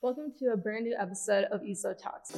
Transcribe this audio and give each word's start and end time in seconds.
Welcome 0.00 0.32
to 0.38 0.52
a 0.52 0.56
brand 0.56 0.84
new 0.84 0.94
episode 0.96 1.46
of 1.50 1.60
IZO 1.64 1.92
Talks. 1.92 2.32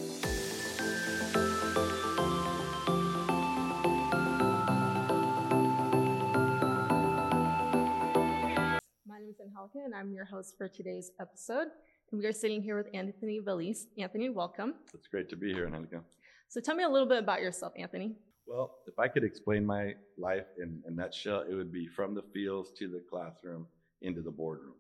My 9.07 9.19
name 9.19 9.29
is 9.29 9.39
Angelica, 9.39 9.81
and 9.85 9.95
I'm 9.95 10.11
your 10.11 10.25
host 10.25 10.57
for 10.57 10.69
today's 10.69 11.11
episode. 11.21 11.69
And 12.11 12.19
we 12.19 12.25
are 12.25 12.33
sitting 12.33 12.63
here 12.63 12.79
with 12.79 12.87
Anthony 12.95 13.41
Veliz. 13.45 13.89
Anthony, 13.99 14.31
welcome. 14.31 14.77
It's 14.95 15.07
great 15.07 15.29
to 15.29 15.37
be 15.37 15.53
here, 15.53 15.67
Angelica. 15.67 16.01
So 16.49 16.63
tell 16.63 16.75
me 16.75 16.85
a 16.85 16.89
little 16.89 17.07
bit 17.07 17.19
about 17.19 17.43
yourself, 17.43 17.75
Anthony. 17.77 18.15
Well, 18.47 18.79
if 18.87 18.99
I 18.99 19.07
could 19.07 19.23
explain 19.23 19.67
my 19.67 19.97
life 20.17 20.47
in 20.57 20.83
a 20.87 20.91
nutshell, 20.91 21.43
it 21.43 21.53
would 21.53 21.71
be 21.71 21.87
from 21.87 22.15
the 22.15 22.23
fields 22.33 22.73
to 22.79 22.89
the 22.89 23.03
classroom 23.11 23.67
into 24.01 24.23
the 24.23 24.31
boardroom. 24.31 24.77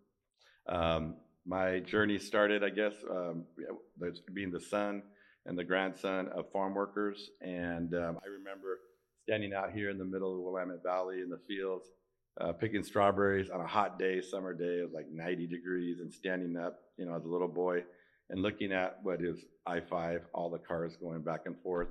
Um, 0.66 1.16
my 1.46 1.80
journey 1.80 2.18
started, 2.18 2.62
I 2.62 2.70
guess, 2.70 2.94
um, 3.10 3.44
being 4.32 4.50
the 4.50 4.60
son 4.60 5.02
and 5.46 5.58
the 5.58 5.64
grandson 5.64 6.28
of 6.28 6.50
farm 6.52 6.74
workers. 6.74 7.30
And 7.40 7.94
um, 7.94 8.18
I 8.22 8.28
remember 8.28 8.78
standing 9.24 9.54
out 9.54 9.72
here 9.72 9.90
in 9.90 9.98
the 9.98 10.04
middle 10.04 10.30
of 10.30 10.36
the 10.36 10.42
Willamette 10.42 10.82
Valley 10.82 11.20
in 11.22 11.30
the 11.30 11.40
fields, 11.48 11.88
uh, 12.40 12.52
picking 12.52 12.82
strawberries 12.82 13.50
on 13.50 13.60
a 13.60 13.66
hot 13.66 13.98
day, 13.98 14.20
summer 14.20 14.54
day, 14.54 14.80
it 14.80 14.84
was 14.84 14.92
like 14.92 15.10
90 15.10 15.46
degrees, 15.46 16.00
and 16.00 16.12
standing 16.12 16.56
up, 16.56 16.80
you 16.96 17.06
know, 17.06 17.14
as 17.14 17.24
a 17.24 17.28
little 17.28 17.48
boy 17.48 17.82
and 18.30 18.42
looking 18.42 18.72
at 18.72 18.98
what 19.02 19.20
is 19.22 19.44
I 19.66 19.80
5, 19.80 20.22
all 20.32 20.50
the 20.50 20.58
cars 20.58 20.96
going 20.96 21.22
back 21.22 21.40
and 21.46 21.60
forth. 21.62 21.88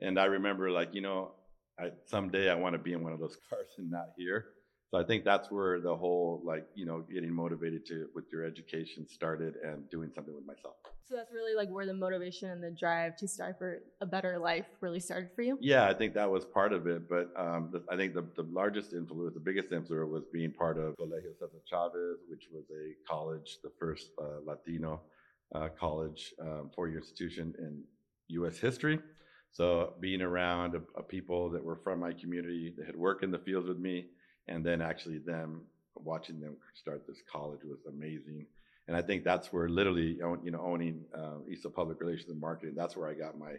And 0.00 0.18
I 0.18 0.26
remember, 0.26 0.70
like, 0.70 0.94
you 0.94 1.02
know, 1.02 1.32
I, 1.78 1.90
someday 2.06 2.48
I 2.48 2.54
want 2.54 2.74
to 2.74 2.78
be 2.78 2.92
in 2.92 3.02
one 3.02 3.12
of 3.12 3.18
those 3.18 3.36
cars 3.50 3.66
and 3.78 3.90
not 3.90 4.10
here. 4.16 4.46
So 4.90 4.98
I 4.98 5.04
think 5.04 5.24
that's 5.24 5.50
where 5.50 5.80
the 5.80 5.94
whole 5.94 6.42
like 6.44 6.66
you 6.74 6.84
know 6.84 7.04
getting 7.12 7.32
motivated 7.32 7.86
to 7.86 8.08
with 8.14 8.24
your 8.32 8.44
education 8.44 9.06
started 9.08 9.54
and 9.64 9.88
doing 9.88 10.10
something 10.14 10.34
with 10.34 10.44
myself. 10.44 10.74
So 11.04 11.16
that's 11.16 11.32
really 11.32 11.56
like 11.56 11.68
where 11.68 11.86
the 11.86 11.94
motivation 11.94 12.50
and 12.50 12.62
the 12.62 12.70
drive 12.70 13.16
to 13.16 13.28
strive 13.28 13.58
for 13.58 13.82
a 14.00 14.06
better 14.06 14.38
life 14.38 14.66
really 14.80 15.00
started 15.00 15.30
for 15.34 15.42
you. 15.42 15.58
Yeah, 15.60 15.88
I 15.88 15.94
think 15.94 16.14
that 16.14 16.30
was 16.30 16.44
part 16.44 16.72
of 16.72 16.86
it. 16.86 17.08
But 17.08 17.32
um, 17.36 17.70
the, 17.72 17.82
I 17.90 17.96
think 17.96 18.14
the, 18.14 18.24
the 18.36 18.44
largest 18.50 18.92
influence, 18.92 19.34
the 19.34 19.40
biggest 19.40 19.72
influence, 19.72 20.10
was 20.10 20.24
being 20.32 20.52
part 20.52 20.78
of 20.78 20.94
Colegio 20.96 21.34
Cesar 21.38 21.62
Chavez, 21.68 22.18
which 22.28 22.46
was 22.52 22.64
a 22.70 22.94
college, 23.08 23.58
the 23.62 23.72
first 23.78 24.10
uh, 24.20 24.38
Latino 24.44 25.00
uh, 25.52 25.68
college, 25.78 26.32
um, 26.40 26.70
four-year 26.74 26.98
institution 26.98 27.54
in 27.58 27.82
U.S. 28.28 28.58
history. 28.58 29.00
So 29.50 29.94
being 29.98 30.22
around 30.22 30.76
a, 30.76 30.82
a 30.96 31.02
people 31.02 31.50
that 31.50 31.64
were 31.64 31.80
from 31.82 31.98
my 31.98 32.12
community 32.12 32.72
that 32.78 32.86
had 32.86 32.96
worked 32.96 33.24
in 33.24 33.32
the 33.32 33.38
fields 33.38 33.66
with 33.66 33.78
me 33.78 34.06
and 34.50 34.66
then 34.66 34.82
actually 34.82 35.18
them 35.18 35.62
watching 35.94 36.40
them 36.40 36.56
start 36.74 37.06
this 37.06 37.22
college 37.30 37.60
was 37.64 37.78
amazing. 37.88 38.46
And 38.88 38.96
I 38.96 39.02
think 39.02 39.24
that's 39.24 39.52
where 39.52 39.68
literally, 39.68 40.18
you 40.42 40.50
know, 40.50 40.60
owning 40.60 41.04
uh, 41.16 41.36
IZO 41.50 41.70
Public 41.70 42.00
Relations 42.00 42.28
and 42.28 42.40
Marketing, 42.40 42.74
that's 42.76 42.96
where 42.96 43.08
I 43.08 43.14
got 43.14 43.38
my 43.38 43.54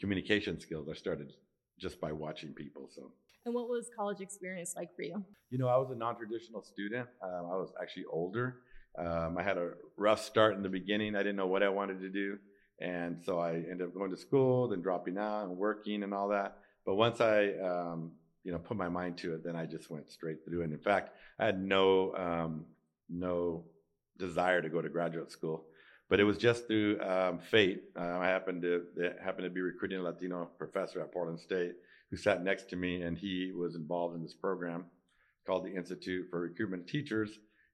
communication 0.00 0.58
skills. 0.58 0.88
I 0.90 0.94
started 0.94 1.34
just 1.78 2.00
by 2.00 2.12
watching 2.12 2.54
people. 2.54 2.88
So. 2.94 3.12
And 3.44 3.54
what 3.54 3.68
was 3.68 3.90
college 3.94 4.20
experience 4.20 4.74
like 4.76 4.94
for 4.96 5.02
you? 5.02 5.22
You 5.50 5.58
know, 5.58 5.68
I 5.68 5.76
was 5.76 5.90
a 5.90 5.94
non-traditional 5.94 6.62
student. 6.62 7.06
Um, 7.22 7.46
I 7.52 7.56
was 7.56 7.72
actually 7.80 8.04
older. 8.10 8.56
Um, 8.98 9.36
I 9.38 9.42
had 9.42 9.58
a 9.58 9.72
rough 9.96 10.22
start 10.24 10.56
in 10.56 10.62
the 10.62 10.68
beginning. 10.68 11.14
I 11.14 11.18
didn't 11.18 11.36
know 11.36 11.46
what 11.46 11.62
I 11.62 11.68
wanted 11.68 12.00
to 12.00 12.08
do, 12.08 12.38
and 12.80 13.18
so 13.24 13.38
I 13.38 13.54
ended 13.54 13.82
up 13.82 13.94
going 13.94 14.10
to 14.10 14.16
school, 14.16 14.68
then 14.68 14.82
dropping 14.82 15.16
out 15.16 15.44
and 15.44 15.56
working 15.56 16.02
and 16.02 16.12
all 16.12 16.28
that. 16.28 16.56
But 16.84 16.96
once 16.96 17.20
I 17.20 17.52
um, 17.62 18.12
you 18.44 18.52
know 18.52 18.58
put 18.58 18.76
my 18.76 18.88
mind 18.88 19.18
to 19.18 19.34
it, 19.34 19.44
then 19.44 19.56
I 19.56 19.66
just 19.66 19.90
went 19.90 20.10
straight 20.10 20.44
through. 20.44 20.62
And 20.62 20.72
in 20.72 20.78
fact, 20.78 21.10
I 21.38 21.46
had 21.46 21.62
no 21.62 22.14
um, 22.16 22.64
no 23.08 23.64
desire 24.18 24.62
to 24.62 24.68
go 24.68 24.80
to 24.80 24.88
graduate 24.88 25.30
school, 25.30 25.64
but 26.08 26.20
it 26.20 26.24
was 26.24 26.38
just 26.38 26.66
through 26.66 27.00
um, 27.00 27.38
fate. 27.38 27.82
Uh, 27.98 28.18
I 28.18 28.26
happened 28.26 28.62
to 28.62 28.84
happened 29.22 29.44
to 29.44 29.50
be 29.50 29.60
recruiting 29.60 29.98
a 29.98 30.02
Latino 30.02 30.48
professor 30.58 31.00
at 31.00 31.12
Portland 31.12 31.40
State 31.40 31.72
who 32.10 32.16
sat 32.16 32.42
next 32.42 32.68
to 32.70 32.76
me, 32.76 33.02
and 33.02 33.16
he 33.16 33.52
was 33.54 33.76
involved 33.76 34.16
in 34.16 34.22
this 34.22 34.34
program 34.34 34.84
called 35.46 35.64
the 35.64 35.74
Institute 35.74 36.26
for 36.30 36.40
Recruitment 36.40 36.86
Teachers. 36.86 37.30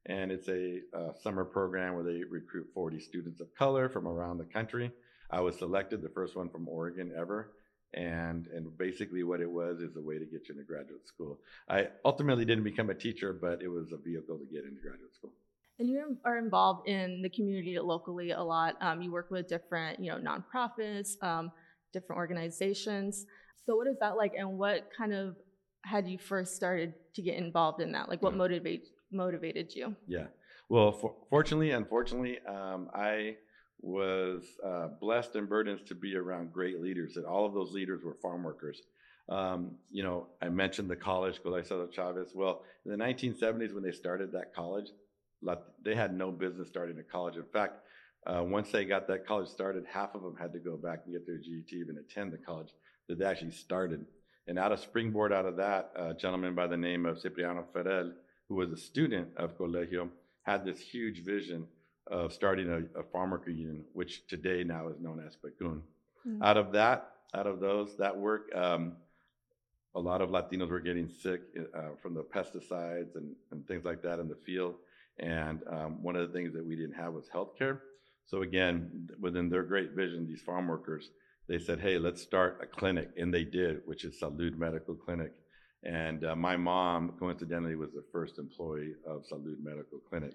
And 0.09 0.31
it's 0.31 0.49
a, 0.49 0.81
a 0.93 1.15
summer 1.21 1.45
program 1.45 1.95
where 1.95 2.05
they 2.05 2.23
recruit 2.31 2.69
40 2.75 3.01
students 3.01 3.41
of 3.41 3.53
color 3.57 3.89
from 3.89 4.07
around 4.07 4.39
the 4.39 4.45
country. 4.45 4.93
I 5.31 5.41
was 5.41 5.59
selected, 5.59 6.01
the 6.01 6.11
first 6.11 6.37
one 6.37 6.49
from 6.49 6.69
Oregon 6.69 7.13
ever 7.19 7.51
and 7.97 8.47
and 8.49 8.77
basically 8.77 9.23
what 9.25 9.41
it 9.41 9.51
was 9.51 9.81
is 9.81 9.97
a 9.97 10.01
way 10.01 10.19
to 10.19 10.25
get 10.25 10.49
you 10.49 10.55
into 10.55 10.65
graduate 10.65 11.07
school. 11.09 11.41
I 11.69 11.89
ultimately 12.05 12.45
didn't 12.45 12.65
become 12.65 12.91
a 12.91 12.95
teacher, 12.95 13.33
but 13.33 13.63
it 13.63 13.69
was 13.69 13.93
a 13.93 13.97
vehicle 13.97 14.39
to 14.39 14.45
get 14.45 14.65
into 14.65 14.81
graduate 14.81 15.15
school. 15.15 15.33
And 15.79 15.89
you 15.89 16.17
are 16.25 16.39
involved 16.39 16.89
in 16.89 17.21
the 17.23 17.29
community 17.29 17.79
locally 17.79 18.31
a 18.31 18.43
lot. 18.43 18.77
Um, 18.81 19.03
you 19.03 19.13
work 19.13 19.31
with 19.31 19.47
different, 19.49 20.01
you 20.01 20.11
know, 20.11 20.19
nonprofits, 20.19 21.23
um, 21.23 21.53
different 21.93 22.19
organizations. 22.19 23.27
So 23.67 23.77
what 23.77 23.87
is 23.87 23.97
that 24.01 24.17
like, 24.17 24.33
and 24.39 24.59
what 24.59 24.89
kind 24.97 25.13
of 25.13 25.37
had 25.85 26.09
you 26.09 26.19
first 26.19 26.57
started 26.57 26.95
to 27.15 27.23
get 27.23 27.35
involved 27.35 27.83
in 27.83 27.93
that? 27.93 28.09
Like, 28.09 28.23
what 28.23 28.35
motivated 28.35 28.89
motivated 29.13 29.75
you? 29.75 29.95
Yeah. 30.07 30.27
Well, 30.69 30.93
for, 30.93 31.15
fortunately, 31.31 31.71
unfortunately, 31.71 32.39
um, 32.49 32.91
I 32.95 33.37
was 33.81 34.43
uh, 34.65 34.89
blessed 35.01 35.37
and 35.37 35.49
burdened 35.49 35.87
to 35.87 35.95
be 35.95 36.17
around 36.17 36.53
great 36.53 36.81
leaders. 36.81 37.17
And 37.17 37.27
all 37.27 37.47
of 37.47 37.55
those 37.55 37.73
leaders 37.73 38.03
were 38.03 38.15
farm 38.15 38.43
workers. 38.43 38.83
Um, 39.29 39.73
you 39.91 40.03
know, 40.03 40.29
I 40.41 40.49
mentioned 40.49 40.89
the 40.89 40.97
college, 40.97 41.41
Colegio 41.45 41.93
Chavez. 41.93 42.33
Well, 42.35 42.63
in 42.85 42.91
the 42.91 43.05
1970s, 43.05 43.75
when 43.75 43.83
they 43.83 43.93
started 43.93 44.33
that 44.33 44.55
college, 44.55 44.89
they 45.85 45.95
had 45.95 46.17
no 46.17 46.31
business 46.31 46.69
starting 46.69 46.99
a 46.99 47.03
college. 47.03 47.37
In 47.37 47.45
fact, 47.53 47.81
uh, 48.27 48.43
once 48.43 48.71
they 48.71 48.85
got 48.85 49.07
that 49.09 49.27
college 49.27 49.49
started, 49.49 49.85
half 49.91 50.15
of 50.15 50.23
them 50.23 50.37
had 50.37 50.53
to 50.53 50.59
go 50.59 50.77
back 50.77 51.01
and 51.05 51.15
get 51.15 51.27
their 51.27 51.39
GED 51.39 51.65
to 51.69 51.77
even 51.77 51.99
attend 51.99 52.33
the 52.33 52.39
college 52.39 52.71
that 53.09 53.19
they 53.19 53.25
actually 53.25 53.53
started. 53.53 54.05
And 54.49 54.59
out 54.59 54.73
of 54.73 54.81
springboard 54.81 55.33
out 55.33 55.47
of 55.47 55.57
that, 55.57 55.93
a 55.97 56.15
gentleman 56.15 56.55
by 56.55 56.67
the 56.67 56.77
name 56.77 57.07
of 57.07 57.21
Cipriano 57.21 57.65
Ferrel, 57.73 58.13
who 58.49 58.55
was 58.55 58.73
a 58.73 58.77
student 58.77 59.29
of 59.37 59.59
Colegio, 59.59 60.09
had 60.43 60.65
this 60.65 60.79
huge 60.79 61.25
vision 61.25 61.67
of 62.09 62.33
starting 62.33 62.71
a, 62.71 63.01
a 63.01 63.03
farm 63.03 63.31
worker 63.31 63.51
union, 63.51 63.85
which 63.93 64.27
today 64.27 64.63
now 64.65 64.89
is 64.89 65.01
known 65.01 65.23
as 65.27 65.37
PCUN. 65.37 65.81
Mm-hmm. 66.27 66.43
Out 66.43 66.57
of 66.57 66.73
that, 66.73 67.11
out 67.35 67.47
of 67.47 67.61
those, 67.61 67.97
that 67.99 68.17
work, 68.17 68.55
um, 68.55 68.93
a 69.95 70.01
lot 70.01 70.21
of 70.21 70.31
Latinos 70.31 70.69
were 70.69 70.81
getting 70.81 71.09
sick 71.09 71.41
uh, 71.75 71.97
from 72.03 72.15
the 72.15 72.23
pesticides 72.23 73.17
and, 73.17 73.35
and 73.51 73.67
things 73.67 73.85
like 73.85 74.03
that 74.03 74.19
in 74.19 74.29
the 74.29 74.37
field. 74.45 74.75
And 75.19 75.63
um, 75.71 76.03
one 76.03 76.17
of 76.17 76.29
the 76.29 76.35
things 76.35 76.53
that 76.53 76.65
we 76.65 76.77
didn't 76.77 76.97
have 76.97 77.15
was 77.15 77.25
healthcare. 77.35 77.81
So 78.27 78.43
again, 78.43 79.09
within 79.21 79.49
their 79.49 79.63
great 79.63 79.93
vision, 79.93 80.27
these 80.27 80.43
farm 80.43 80.69
workers, 80.69 81.11
they 81.49 81.59
said, 81.59 81.81
"Hey, 81.81 81.97
let's 81.97 82.21
start 82.21 82.59
a 82.61 82.67
clinic," 82.67 83.11
and 83.17 83.33
they 83.33 83.45
did, 83.45 83.83
which 83.87 84.05
is 84.05 84.21
Salud 84.21 84.59
Medical 84.59 84.97
Clinic. 84.97 85.33
And 85.85 86.25
uh, 86.25 86.35
my 86.35 86.57
mom, 86.57 87.15
coincidentally, 87.21 87.77
was 87.77 87.93
the 87.93 88.03
first 88.11 88.39
employee 88.39 88.95
of 89.07 89.25
Salud 89.31 89.63
Medical 89.63 89.99
Clinic. 90.11 90.35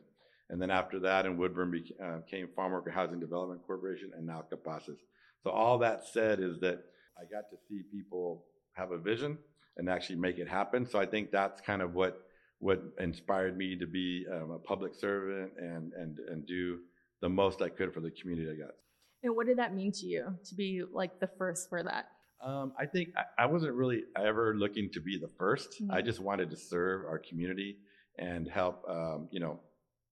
And 0.52 0.62
then 0.62 0.70
after 0.70 1.00
that, 1.00 1.26
in 1.26 1.38
Woodburn 1.38 1.82
uh, 2.04 2.18
came 2.30 2.50
Farm 2.56 2.74
Worker 2.74 2.92
Housing 2.92 3.22
Development 3.22 3.62
Corporation 3.66 4.12
and 4.16 4.28
now 4.28 4.44
Capaces. 4.52 4.98
So 5.44 5.50
all 5.50 5.80
that 5.80 6.06
said 6.06 6.42
is 6.42 6.60
that 6.60 6.84
I 7.18 7.24
got 7.24 7.50
to 7.50 7.58
see 7.68 7.84
people 7.92 8.44
have 8.74 8.92
a 8.92 8.98
vision 8.98 9.38
and 9.78 9.90
actually 9.90 10.18
make 10.18 10.38
it 10.38 10.50
happen. 10.50 10.86
So 10.86 11.00
I 11.00 11.06
think 11.06 11.32
that's 11.32 11.62
kind 11.62 11.82
of 11.82 11.96
what 11.96 12.22
what 12.60 12.84
inspired 13.00 13.58
me 13.58 13.76
to 13.76 13.88
be 13.88 14.26
um, 14.32 14.52
a 14.52 14.60
public 14.60 14.94
servant 14.94 15.54
and 15.58 15.94
and 15.94 16.20
and 16.30 16.46
do 16.46 16.80
the 17.22 17.30
most 17.30 17.62
I 17.62 17.70
could 17.70 17.94
for 17.94 18.02
the 18.02 18.12
community 18.12 18.52
I 18.52 18.56
got. 18.56 18.76
And 19.24 19.36
what 19.36 19.48
did 19.48 19.58
that 19.58 19.74
mean 19.74 19.92
to 19.94 20.06
you 20.06 20.36
to 20.46 20.56
be 20.56 20.84
like 20.92 21.20
the 21.20 21.30
first 21.38 21.70
for 21.70 21.82
that? 21.82 22.08
Um, 22.44 22.74
I 22.78 22.88
think 22.88 23.10
I, 23.16 23.44
I, 23.44 23.46
wasn't 23.46 23.74
really 23.74 24.06
ever 24.18 24.56
looking 24.56 24.90
to 24.94 25.00
be 25.00 25.20
the 25.20 25.28
1st 25.28 25.68
mm-hmm. 25.84 25.92
I 25.92 26.02
just 26.02 26.20
wanted 26.20 26.50
to 26.50 26.58
serve 26.58 27.06
our 27.06 27.20
community 27.20 27.78
and 28.18 28.48
help, 28.48 28.84
um, 28.90 29.28
you 29.30 29.40
know, 29.40 29.60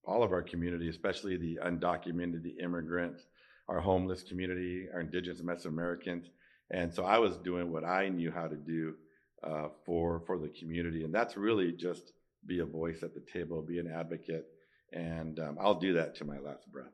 all 0.06 0.24
of 0.24 0.32
our 0.32 0.42
community, 0.42 0.90
especially 0.90 1.38
the 1.38 1.60
undocumented, 1.64 2.44
the 2.44 2.56
immigrants, 2.64 3.24
our 3.68 3.80
homeless 3.80 4.24
community, 4.24 4.88
our 4.94 5.02
indigenous 5.02 5.42
Mesoamericans. 5.42 6.26
And 6.72 6.94
so 6.94 7.04
I 7.04 7.18
was 7.20 7.38
doing 7.38 7.72
what 7.72 7.84
I 7.84 8.10
knew 8.10 8.32
how 8.32 8.48
to 8.48 8.56
do 8.56 8.96
uh, 9.44 9.70
for 9.86 10.22
for 10.26 10.38
the 10.38 10.50
community, 10.60 11.04
and 11.04 11.14
that's 11.14 11.38
really 11.38 11.72
just 11.72 12.12
be 12.46 12.60
a 12.60 12.66
voice 12.66 13.04
at 13.04 13.14
the 13.14 13.24
table, 13.34 13.62
be 13.62 13.80
an 13.80 13.92
advocate, 13.92 14.46
and 14.92 15.40
um, 15.40 15.58
I'll 15.60 15.80
do 15.80 15.94
that 15.94 16.16
to 16.18 16.26
my 16.26 16.40
last 16.40 16.70
breath. 16.72 16.92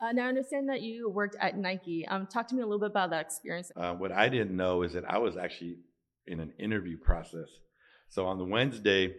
Uh, 0.00 0.10
now, 0.10 0.24
I 0.24 0.28
understand 0.28 0.68
that 0.68 0.82
you 0.82 1.08
worked 1.08 1.36
at 1.40 1.56
Nike. 1.56 2.06
Um, 2.08 2.26
talk 2.26 2.48
to 2.48 2.54
me 2.56 2.62
a 2.62 2.66
little 2.66 2.80
bit 2.80 2.90
about 2.90 3.10
that 3.10 3.26
experience. 3.26 3.70
Uh, 3.76 3.92
what 3.92 4.10
I 4.10 4.28
didn't 4.28 4.56
know 4.56 4.82
is 4.82 4.94
that 4.94 5.04
I 5.08 5.18
was 5.18 5.36
actually 5.36 5.76
in 6.26 6.40
an 6.40 6.52
interview 6.58 6.98
process. 6.98 7.48
So 8.08 8.26
on 8.26 8.38
the 8.38 8.44
Wednesday, 8.44 9.14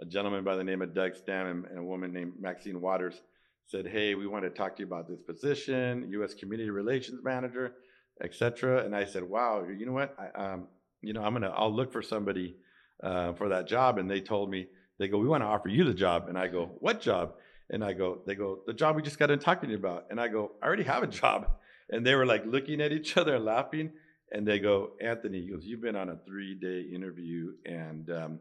a 0.00 0.04
gentleman 0.04 0.44
by 0.44 0.56
the 0.56 0.64
name 0.64 0.82
of 0.82 0.94
Doug 0.94 1.16
Stam 1.16 1.66
and, 1.70 1.78
a 1.78 1.82
woman 1.82 2.12
named 2.12 2.34
Maxine 2.40 2.80
Waters 2.80 3.20
said, 3.66 3.86
"Hey, 3.86 4.14
we 4.14 4.26
want 4.26 4.44
to 4.44 4.50
talk 4.50 4.76
to 4.76 4.80
you 4.80 4.86
about 4.86 5.08
this 5.08 5.20
position, 5.20 6.06
U.S. 6.10 6.34
Community 6.34 6.70
Relations 6.70 7.20
Manager, 7.24 7.74
etc." 8.22 8.84
And 8.84 8.94
I 8.94 9.04
said, 9.04 9.22
"Wow, 9.22 9.64
you 9.66 9.86
know 9.86 9.92
what? 9.92 10.14
I, 10.18 10.52
um, 10.52 10.68
you 11.02 11.12
know, 11.12 11.22
I'm 11.22 11.32
gonna 11.32 11.52
I'll 11.54 11.74
look 11.74 11.92
for 11.92 12.02
somebody 12.02 12.56
uh, 13.02 13.32
for 13.34 13.48
that 13.48 13.66
job." 13.66 13.98
And 13.98 14.10
they 14.10 14.20
told 14.20 14.50
me 14.50 14.68
they 14.98 15.08
go, 15.08 15.18
"We 15.18 15.28
want 15.28 15.42
to 15.42 15.46
offer 15.46 15.68
you 15.68 15.84
the 15.84 15.94
job," 15.94 16.28
and 16.28 16.38
I 16.38 16.48
go, 16.48 16.72
"What 16.80 17.00
job?" 17.00 17.34
And 17.70 17.84
I 17.84 17.92
go, 17.92 18.20
they 18.26 18.34
go, 18.34 18.60
the 18.66 18.72
job 18.72 18.96
we 18.96 19.02
just 19.02 19.18
got 19.18 19.30
in 19.30 19.38
talking 19.38 19.74
about. 19.74 20.06
And 20.10 20.20
I 20.20 20.28
go, 20.28 20.52
I 20.62 20.66
already 20.66 20.84
have 20.84 21.02
a 21.02 21.08
job. 21.08 21.50
And 21.90 22.06
they 22.06 22.14
were 22.14 22.26
like 22.26 22.44
looking 22.46 22.80
at 22.80 22.92
each 22.92 23.16
other 23.16 23.38
laughing. 23.38 23.92
And 24.32 24.46
they 24.46 24.58
go, 24.58 24.90
Anthony, 25.00 25.42
he 25.42 25.50
goes, 25.50 25.64
you've 25.64 25.80
been 25.80 25.96
on 25.96 26.08
a 26.08 26.16
three 26.26 26.54
day 26.54 26.82
interview. 26.94 27.52
And 27.64 28.10
um, 28.10 28.40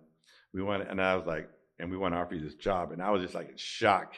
we 0.55 0.63
want, 0.63 0.89
and 0.89 1.01
I 1.01 1.15
was 1.15 1.27
like, 1.27 1.49
and 1.79 1.91
we 1.91 1.97
want 1.97 2.13
to 2.13 2.17
offer 2.17 2.33
you 2.33 2.41
this 2.41 2.55
job. 2.55 2.93
And 2.93 3.01
I 3.01 3.11
was 3.11 3.21
just 3.21 3.35
like 3.35 3.49
in 3.49 3.57
shock 3.57 4.13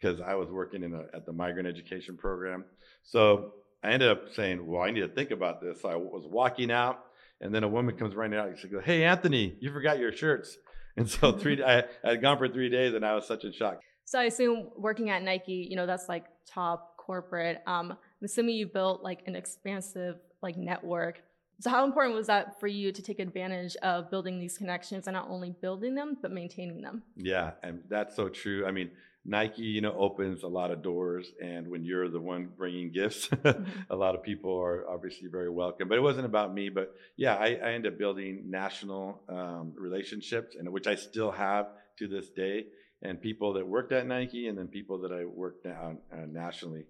because 0.00 0.20
I 0.20 0.34
was 0.34 0.48
working 0.48 0.84
in 0.84 0.94
a, 0.94 1.04
at 1.12 1.26
the 1.26 1.32
migrant 1.32 1.66
education 1.66 2.16
program. 2.16 2.64
So 3.02 3.54
I 3.82 3.90
ended 3.90 4.08
up 4.08 4.32
saying, 4.34 4.64
well, 4.64 4.82
I 4.82 4.92
need 4.92 5.00
to 5.00 5.08
think 5.08 5.32
about 5.32 5.60
this. 5.60 5.82
So 5.82 5.88
I 5.88 5.96
was 5.96 6.24
walking 6.30 6.70
out 6.70 7.04
and 7.40 7.52
then 7.52 7.64
a 7.64 7.68
woman 7.68 7.96
comes 7.96 8.14
running 8.14 8.38
out 8.38 8.48
and 8.48 8.58
she 8.58 8.68
goes, 8.68 8.84
hey, 8.84 9.02
Anthony, 9.02 9.56
you 9.60 9.72
forgot 9.72 9.98
your 9.98 10.12
shirts. 10.12 10.56
And 10.96 11.08
so 11.08 11.32
three, 11.32 11.62
I, 11.62 11.84
had 12.02 12.20
gone 12.20 12.36
for 12.36 12.48
three 12.48 12.68
days 12.68 12.94
and 12.94 13.06
I 13.06 13.14
was 13.14 13.26
such 13.26 13.44
in 13.44 13.52
shock. 13.52 13.80
So 14.04 14.18
I 14.18 14.24
assume 14.24 14.70
working 14.76 15.08
at 15.08 15.22
Nike, 15.22 15.66
you 15.70 15.76
know, 15.76 15.86
that's 15.86 16.08
like 16.08 16.24
top 16.52 16.96
corporate. 16.96 17.62
Um, 17.64 17.92
I'm 17.92 18.24
assuming 18.24 18.56
you 18.56 18.66
built 18.66 19.02
like 19.02 19.20
an 19.26 19.36
expansive 19.36 20.16
like 20.42 20.56
network. 20.56 21.22
So 21.60 21.68
how 21.68 21.84
important 21.84 22.16
was 22.16 22.26
that 22.28 22.58
for 22.58 22.66
you 22.66 22.90
to 22.90 23.02
take 23.02 23.18
advantage 23.18 23.76
of 23.76 24.10
building 24.10 24.40
these 24.40 24.56
connections 24.56 25.06
and 25.06 25.14
not 25.14 25.28
only 25.28 25.50
building 25.50 25.94
them 25.94 26.16
but 26.20 26.32
maintaining 26.32 26.80
them? 26.80 27.02
Yeah, 27.16 27.52
and 27.62 27.82
that's 27.88 28.16
so 28.16 28.30
true. 28.30 28.64
I 28.66 28.70
mean, 28.70 28.90
Nike, 29.26 29.62
you 29.62 29.82
know, 29.82 29.94
opens 29.98 30.42
a 30.42 30.48
lot 30.48 30.70
of 30.70 30.82
doors, 30.82 31.30
and 31.42 31.68
when 31.68 31.84
you're 31.84 32.08
the 32.08 32.18
one 32.18 32.48
bringing 32.56 32.90
gifts, 32.90 33.28
mm-hmm. 33.28 33.64
a 33.90 33.96
lot 33.96 34.14
of 34.14 34.22
people 34.22 34.58
are 34.58 34.88
obviously 34.88 35.28
very 35.28 35.50
welcome. 35.50 35.88
But 35.88 35.98
it 35.98 36.00
wasn't 36.00 36.24
about 36.24 36.54
me. 36.54 36.70
But 36.70 36.94
yeah, 37.16 37.34
I, 37.34 37.58
I 37.62 37.72
ended 37.72 37.92
up 37.92 37.98
building 37.98 38.44
national 38.46 39.20
um, 39.28 39.74
relationships, 39.76 40.56
and 40.58 40.72
which 40.72 40.86
I 40.86 40.94
still 40.94 41.30
have 41.30 41.66
to 41.98 42.08
this 42.08 42.30
day, 42.30 42.66
and 43.02 43.20
people 43.20 43.52
that 43.54 43.66
worked 43.66 43.92
at 43.92 44.06
Nike, 44.06 44.48
and 44.48 44.56
then 44.56 44.68
people 44.68 44.98
that 45.02 45.12
I 45.12 45.26
worked 45.26 45.66
on 45.66 45.98
uh, 46.10 46.24
nationally. 46.26 46.86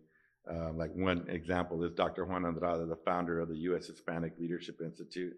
Uh, 0.48 0.72
like 0.72 0.90
one 0.94 1.26
example 1.28 1.82
is 1.84 1.92
Dr. 1.92 2.24
Juan 2.24 2.46
Andrade, 2.46 2.88
the 2.88 2.96
founder 3.04 3.40
of 3.40 3.48
the 3.48 3.56
U.S. 3.56 3.86
Hispanic 3.86 4.32
Leadership 4.38 4.80
Institute. 4.80 5.34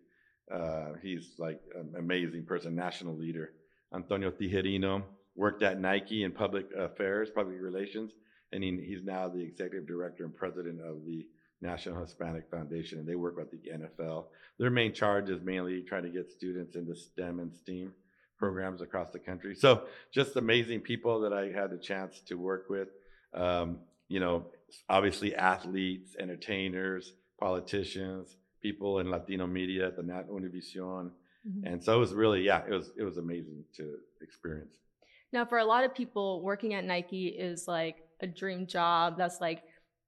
Uh, 0.53 0.93
he's 1.03 1.35
like 1.39 1.61
an 1.75 1.95
amazing 1.99 2.45
person, 2.45 2.75
national 2.75 3.17
leader. 3.17 3.53
Antonio 3.95 4.31
Tijerino 4.31 5.03
worked 5.35 5.63
at 5.63 5.81
Nike 5.81 6.25
in 6.25 6.33
public 6.33 6.67
affairs, 6.77 7.31
public 7.35 7.61
relations, 7.61 8.13
and 8.53 8.63
he, 8.63 8.81
he's 8.87 9.03
now 9.03 9.29
the 9.29 9.41
executive 9.41 9.87
director 9.87 10.25
and 10.25 10.35
president 10.35 10.81
of 10.81 11.05
the 11.07 11.27
National 11.61 12.03
Hispanic 12.03 12.51
Foundation, 12.51 12.99
and 12.99 13.09
they 13.09 13.15
work 13.15 13.37
with 13.37 13.51
the 13.51 13.71
NFL. 13.71 14.27
Their 14.59 14.71
main 14.71 14.93
charge 14.93 15.31
is 15.31 15.41
mainly 15.43 15.83
trying 15.83 16.03
to 16.03 16.11
get 16.11 16.31
students 16.31 16.75
into 16.75 16.95
STEM 16.95 17.39
and 17.39 17.55
STEAM 17.55 17.93
programs 18.37 18.83
across 18.83 19.11
the 19.13 19.21
country. 19.21 19.55
So 19.55 19.85
just 20.13 20.37
amazing 20.37 20.81
people 20.81 21.21
that 21.21 21.33
I 21.33 21.53
had 21.53 21.71
the 21.71 21.79
chance 21.79 22.21
to 22.27 22.35
work 22.35 22.69
with. 22.69 22.89
Um, 23.33 23.79
you 24.09 24.19
know, 24.19 24.47
obviously 24.89 25.35
athletes, 25.35 26.17
entertainers, 26.19 27.13
politicians, 27.39 28.37
people 28.63 28.99
in 29.01 29.11
Latino 29.11 29.47
media 29.47 29.89
at 29.89 29.97
the 29.97 30.03
Nat 30.03 30.29
Univision. 30.29 31.11
Mm-hmm. 31.47 31.67
And 31.67 31.83
so 31.83 31.97
it 31.97 31.99
was 31.99 32.15
really, 32.15 32.43
yeah, 32.43 32.63
it 32.69 32.73
was 32.73 32.93
it 32.97 33.03
was 33.03 33.19
amazing 33.19 33.65
to 33.77 33.97
experience. 34.21 34.75
Now, 35.33 35.45
for 35.45 35.59
a 35.59 35.65
lot 35.65 35.85
of 35.85 35.95
people, 35.95 36.43
working 36.43 36.75
at 36.75 36.85
Nike 36.85 37.29
is 37.29 37.67
like 37.67 37.97
a 38.21 38.27
dream 38.27 38.67
job. 38.67 39.17
That's 39.17 39.41
like 39.41 39.63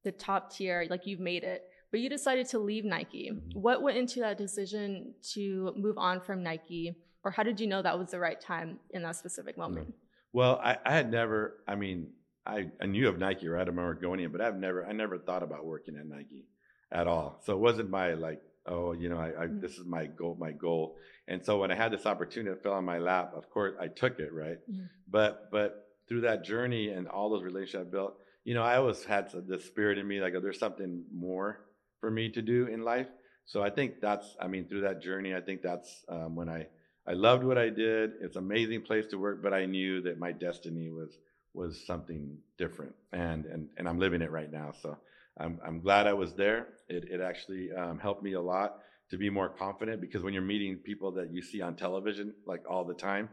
the 0.04 0.12
top 0.12 0.52
tier, 0.52 0.86
like 0.90 1.06
you've 1.06 1.20
made 1.20 1.42
it. 1.42 1.64
But 1.90 2.00
you 2.00 2.10
decided 2.10 2.48
to 2.48 2.58
leave 2.58 2.84
Nike. 2.84 3.30
Mm-hmm. 3.32 3.60
What 3.60 3.82
went 3.82 3.96
into 3.96 4.20
that 4.20 4.36
decision 4.36 5.14
to 5.32 5.72
move 5.76 5.96
on 5.98 6.20
from 6.20 6.42
Nike? 6.42 6.96
Or 7.24 7.30
how 7.30 7.42
did 7.42 7.58
you 7.58 7.66
know 7.66 7.80
that 7.80 7.98
was 7.98 8.10
the 8.10 8.18
right 8.18 8.40
time 8.40 8.78
in 8.90 9.02
that 9.02 9.16
specific 9.16 9.56
moment? 9.56 9.94
Well, 10.32 10.60
I, 10.62 10.76
I 10.84 10.92
had 10.92 11.10
never, 11.10 11.62
I 11.66 11.74
mean, 11.74 12.08
I, 12.46 12.70
I 12.80 12.86
knew 12.86 13.08
of 13.08 13.18
Nike, 13.18 13.48
right? 13.48 13.66
Going 14.00 14.20
in, 14.20 14.30
but 14.30 14.40
I've 14.40 14.56
never, 14.56 14.84
I 14.86 14.92
never 14.92 15.18
thought 15.18 15.42
about 15.42 15.64
working 15.64 15.96
at 15.96 16.06
Nike 16.06 16.44
at 16.92 17.06
all. 17.06 17.40
So 17.44 17.54
it 17.54 17.58
wasn't 17.58 17.90
my 17.90 18.14
like, 18.14 18.40
oh, 18.66 18.92
you 18.92 19.08
know, 19.08 19.18
I, 19.18 19.28
I 19.28 19.46
mm-hmm. 19.46 19.60
this 19.60 19.78
is 19.78 19.86
my 19.86 20.06
goal, 20.06 20.36
my 20.38 20.52
goal. 20.52 20.96
And 21.26 21.44
so 21.44 21.58
when 21.58 21.70
I 21.70 21.74
had 21.74 21.92
this 21.92 22.06
opportunity 22.06 22.50
that 22.50 22.62
fell 22.62 22.74
on 22.74 22.84
my 22.84 22.98
lap, 22.98 23.32
of 23.34 23.50
course 23.50 23.74
I 23.80 23.88
took 23.88 24.18
it, 24.20 24.32
right? 24.32 24.58
Mm-hmm. 24.70 24.84
But 25.10 25.50
but 25.50 25.88
through 26.08 26.22
that 26.22 26.44
journey 26.44 26.90
and 26.90 27.08
all 27.08 27.30
those 27.30 27.42
relationships 27.42 27.86
I 27.88 27.90
built, 27.90 28.14
you 28.44 28.54
know, 28.54 28.62
I 28.62 28.76
always 28.76 29.04
had 29.04 29.30
this 29.46 29.64
spirit 29.64 29.98
in 29.98 30.06
me, 30.06 30.20
like 30.20 30.34
oh, 30.36 30.40
there's 30.40 30.58
something 30.58 31.04
more 31.12 31.60
for 32.00 32.10
me 32.10 32.30
to 32.30 32.42
do 32.42 32.66
in 32.66 32.82
life. 32.82 33.08
So 33.46 33.62
I 33.62 33.70
think 33.70 34.00
that's, 34.00 34.36
I 34.40 34.48
mean, 34.48 34.68
through 34.68 34.82
that 34.82 35.02
journey, 35.02 35.34
I 35.34 35.40
think 35.40 35.62
that's 35.62 36.04
um, 36.08 36.34
when 36.34 36.48
I 36.48 36.66
I 37.06 37.12
loved 37.12 37.44
what 37.44 37.58
I 37.58 37.68
did. 37.68 38.12
It's 38.22 38.36
an 38.36 38.44
amazing 38.44 38.82
place 38.82 39.06
to 39.08 39.18
work, 39.18 39.42
but 39.42 39.52
I 39.52 39.66
knew 39.66 40.00
that 40.02 40.18
my 40.18 40.32
destiny 40.32 40.88
was 40.88 41.18
was 41.54 41.86
something 41.86 42.36
different, 42.58 42.94
and 43.12 43.46
and 43.46 43.68
and 43.76 43.88
I'm 43.88 43.98
living 43.98 44.22
it 44.22 44.30
right 44.30 44.50
now. 44.50 44.72
So 44.82 44.98
I'm 45.38 45.60
I'm 45.64 45.80
glad 45.80 46.06
I 46.06 46.12
was 46.12 46.34
there. 46.34 46.68
It 46.88 47.04
it 47.10 47.20
actually 47.20 47.72
um, 47.72 47.98
helped 47.98 48.22
me 48.22 48.34
a 48.34 48.40
lot 48.40 48.78
to 49.10 49.16
be 49.16 49.30
more 49.30 49.48
confident 49.48 50.00
because 50.00 50.22
when 50.22 50.32
you're 50.32 50.42
meeting 50.42 50.76
people 50.76 51.12
that 51.12 51.32
you 51.32 51.42
see 51.42 51.60
on 51.60 51.76
television 51.76 52.34
like 52.46 52.62
all 52.68 52.84
the 52.84 52.94
time, 52.94 53.28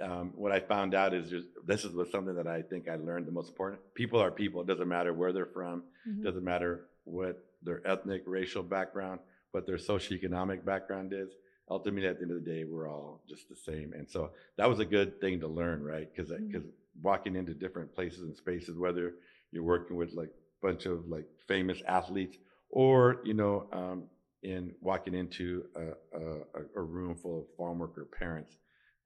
um, 0.00 0.32
what 0.34 0.52
I 0.52 0.60
found 0.60 0.94
out 0.94 1.14
is 1.14 1.30
just 1.30 1.48
this 1.66 1.84
is 1.84 1.92
was 1.92 2.10
something 2.10 2.34
that 2.34 2.46
I 2.46 2.62
think 2.62 2.88
I 2.88 2.96
learned 2.96 3.26
the 3.26 3.32
most 3.32 3.48
important. 3.48 3.80
People 3.94 4.20
are 4.20 4.30
people. 4.30 4.62
It 4.62 4.66
doesn't 4.66 4.88
matter 4.88 5.12
where 5.12 5.32
they're 5.32 5.46
from. 5.46 5.84
Mm-hmm. 6.08 6.24
Doesn't 6.24 6.44
matter 6.44 6.86
what 7.04 7.44
their 7.62 7.86
ethnic, 7.86 8.22
racial 8.26 8.62
background, 8.62 9.20
what 9.52 9.66
their 9.66 9.76
socioeconomic 9.76 10.64
background 10.64 11.12
is. 11.12 11.30
Ultimately, 11.70 12.08
at 12.08 12.16
the 12.16 12.22
end 12.22 12.32
of 12.32 12.44
the 12.44 12.50
day, 12.50 12.64
we're 12.64 12.90
all 12.90 13.22
just 13.28 13.48
the 13.48 13.54
same. 13.54 13.92
And 13.92 14.10
so 14.10 14.30
that 14.56 14.68
was 14.68 14.80
a 14.80 14.84
good 14.84 15.20
thing 15.20 15.40
to 15.40 15.48
learn, 15.48 15.82
right? 15.82 16.08
Because 16.14 16.30
because 16.30 16.62
mm-hmm. 16.62 16.81
Walking 17.00 17.36
into 17.36 17.54
different 17.54 17.94
places 17.94 18.20
and 18.20 18.36
spaces, 18.36 18.78
whether 18.78 19.14
you're 19.50 19.62
working 19.62 19.96
with 19.96 20.12
like 20.12 20.28
a 20.28 20.66
bunch 20.66 20.86
of 20.86 21.06
like 21.08 21.26
famous 21.48 21.80
athletes 21.86 22.36
or 22.70 23.20
you 23.24 23.34
know 23.34 23.68
um, 23.72 24.04
in 24.42 24.72
walking 24.80 25.14
into 25.14 25.64
a, 25.76 26.18
a, 26.18 26.62
a 26.76 26.82
room 26.82 27.14
full 27.14 27.40
of 27.40 27.46
farm 27.56 27.78
worker 27.78 28.06
parents. 28.18 28.56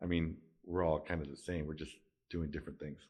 I 0.03 0.06
mean, 0.06 0.37
we're 0.65 0.85
all 0.85 1.00
kind 1.00 1.23
of 1.23 1.29
the 1.29 1.37
same. 1.37 1.67
We're 1.67 1.75
just 1.75 1.97
doing 2.31 2.50
different 2.50 2.79
things. 2.79 3.00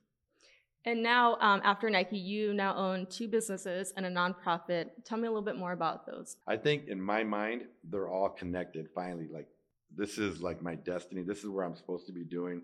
And 0.84 1.02
now, 1.02 1.37
um, 1.40 1.61
after 1.64 1.90
Nike, 1.90 2.17
you 2.17 2.55
now 2.55 2.76
own 2.76 3.06
two 3.06 3.26
businesses 3.26 3.93
and 3.96 4.06
a 4.06 4.11
nonprofit. 4.11 4.90
Tell 5.05 5.19
me 5.19 5.26
a 5.26 5.31
little 5.31 5.44
bit 5.44 5.56
more 5.56 5.72
about 5.72 6.06
those. 6.06 6.37
I 6.46 6.56
think 6.56 6.87
in 6.87 7.00
my 7.00 7.25
mind, 7.25 7.62
they're 7.82 8.08
all 8.08 8.29
connected. 8.29 8.88
Finally, 8.94 9.26
like 9.32 9.49
this 9.94 10.17
is 10.17 10.40
like 10.40 10.62
my 10.62 10.76
destiny. 10.76 11.22
This 11.22 11.38
is 11.38 11.49
where 11.49 11.64
I'm 11.64 11.75
supposed 11.75 12.06
to 12.06 12.12
be 12.12 12.22
doing. 12.22 12.62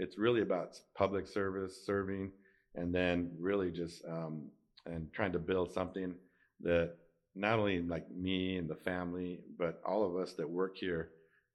It's 0.00 0.18
really 0.18 0.42
about 0.42 0.78
public 0.94 1.26
service, 1.26 1.84
serving, 1.84 2.32
and 2.74 2.94
then 2.94 3.30
really 3.38 3.70
just 3.70 4.02
um, 4.06 4.48
and 4.86 5.12
trying 5.12 5.32
to 5.32 5.38
build 5.38 5.72
something 5.72 6.14
that 6.62 6.94
not 7.34 7.58
only 7.58 7.82
like 7.82 8.10
me 8.10 8.56
and 8.56 8.68
the 8.68 8.74
family, 8.74 9.40
but 9.58 9.80
all 9.86 10.04
of 10.04 10.16
us 10.16 10.34
that 10.34 10.48
work 10.48 10.76
here 10.76 11.10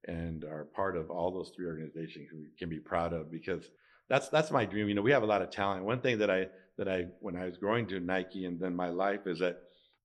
and 0.08 0.44
are 0.44 0.66
part 0.76 0.96
of 0.96 1.10
all 1.10 1.32
those 1.32 1.52
three 1.56 1.66
organizations 1.66 2.30
can 2.58 2.70
be 2.70 2.80
proud 2.80 3.14
of 3.14 3.32
because 3.32 3.66
that's 4.10 4.30
that's 4.30 4.52
my 4.52 4.66
dream. 4.66 4.88
You 4.88 4.96
know, 4.96 5.02
we 5.02 5.12
have 5.12 5.24
a 5.24 5.28
lot 5.28 5.42
of 5.42 5.50
talent. 5.50 5.84
One 5.84 6.00
thing 6.00 6.20
that 6.20 6.30
I 6.30 6.48
that 6.78 6.88
I 6.88 7.08
when 7.20 7.36
I 7.36 7.46
was 7.46 7.58
growing 7.58 7.88
to 7.88 8.00
Nike 8.00 8.46
and 8.46 8.60
then 8.60 8.76
my 8.76 8.90
life 8.90 9.22
is 9.26 9.40
that 9.40 9.58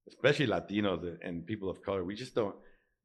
especially 0.08 0.46
Latinos 0.46 1.16
and 1.22 1.46
people 1.46 1.68
of 1.68 1.82
color, 1.82 2.04
we 2.04 2.14
just 2.14 2.34
don't 2.34 2.54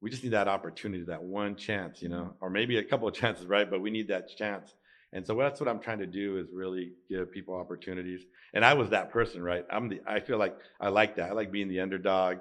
we 0.00 0.10
just 0.10 0.22
need 0.22 0.32
that 0.32 0.48
opportunity, 0.48 1.04
that 1.04 1.22
one 1.22 1.56
chance, 1.56 2.02
you 2.02 2.08
know, 2.08 2.34
or 2.40 2.50
maybe 2.50 2.78
a 2.78 2.84
couple 2.84 3.08
of 3.08 3.14
chances, 3.20 3.46
right? 3.46 3.68
But 3.68 3.80
we 3.80 3.90
need 3.90 4.08
that 4.08 4.28
chance. 4.36 4.74
And 5.16 5.26
so 5.26 5.34
that's 5.34 5.60
what 5.60 5.68
I'm 5.68 5.80
trying 5.80 6.00
to 6.00 6.06
do 6.06 6.36
is 6.36 6.46
really 6.52 6.92
give 7.08 7.32
people 7.32 7.54
opportunities. 7.54 8.20
And 8.52 8.62
I 8.62 8.74
was 8.74 8.90
that 8.90 9.10
person, 9.10 9.42
right? 9.42 9.64
I'm 9.70 9.88
the 9.88 10.00
I 10.06 10.20
feel 10.20 10.36
like 10.36 10.54
I 10.78 10.90
like 10.90 11.16
that. 11.16 11.30
I 11.30 11.32
like 11.32 11.50
being 11.50 11.68
the 11.68 11.80
underdog 11.80 12.36